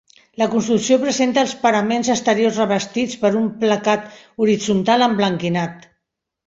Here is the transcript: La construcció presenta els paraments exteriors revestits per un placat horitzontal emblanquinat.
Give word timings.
La 0.41 0.45
construcció 0.53 0.97
presenta 1.03 1.43
els 1.47 1.53
paraments 1.67 2.09
exteriors 2.15 2.59
revestits 2.63 3.21
per 3.27 3.33
un 3.43 3.47
placat 3.67 4.11
horitzontal 4.47 5.11
emblanquinat. 5.11 5.91